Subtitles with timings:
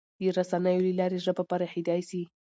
[0.21, 2.21] د رسنیو له لارې ژبه پراخېدای سي.